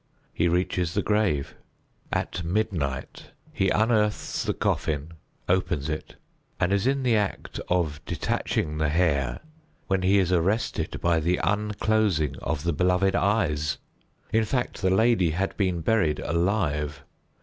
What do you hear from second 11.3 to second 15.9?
unclosing of the beloved eyes. In fact, the lady had been